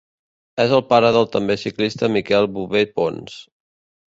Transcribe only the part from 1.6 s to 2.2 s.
ciclista